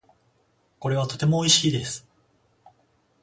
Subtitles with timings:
[0.79, 2.07] これはとても美味しいです。